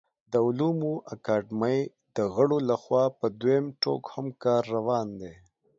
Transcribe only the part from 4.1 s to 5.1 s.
هم کار روان